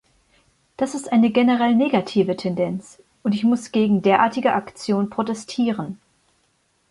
Das 0.77 0.95
ist 0.95 1.11
eine 1.11 1.29
generell 1.31 1.75
negative 1.75 2.35
Tendenz, 2.35 3.03
und 3.21 3.35
ich 3.35 3.43
muss 3.43 3.71
gegen 3.71 4.01
derartige 4.01 4.53
Aktionen 4.53 5.11
protestieren. 5.11 5.99